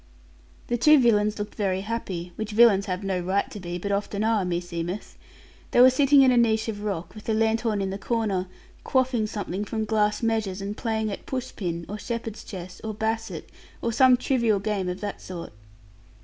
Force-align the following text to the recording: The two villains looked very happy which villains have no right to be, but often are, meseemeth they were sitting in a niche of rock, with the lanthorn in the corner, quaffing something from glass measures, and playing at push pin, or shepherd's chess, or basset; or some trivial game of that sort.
The 0.65 0.77
two 0.79 0.97
villains 0.99 1.37
looked 1.37 1.53
very 1.53 1.81
happy 1.81 2.33
which 2.35 2.53
villains 2.53 2.87
have 2.87 3.03
no 3.03 3.19
right 3.19 3.47
to 3.51 3.59
be, 3.59 3.77
but 3.77 3.91
often 3.91 4.23
are, 4.23 4.43
meseemeth 4.43 5.15
they 5.69 5.79
were 5.79 5.91
sitting 5.91 6.23
in 6.23 6.31
a 6.31 6.37
niche 6.37 6.67
of 6.67 6.81
rock, 6.81 7.13
with 7.13 7.25
the 7.25 7.35
lanthorn 7.35 7.83
in 7.83 7.91
the 7.91 7.99
corner, 7.99 8.47
quaffing 8.83 9.27
something 9.27 9.63
from 9.63 9.85
glass 9.85 10.23
measures, 10.23 10.59
and 10.59 10.75
playing 10.75 11.11
at 11.11 11.27
push 11.27 11.55
pin, 11.55 11.85
or 11.87 11.99
shepherd's 11.99 12.43
chess, 12.43 12.81
or 12.83 12.95
basset; 12.95 13.47
or 13.79 13.93
some 13.93 14.17
trivial 14.17 14.57
game 14.57 14.89
of 14.89 15.01
that 15.01 15.21
sort. 15.21 15.53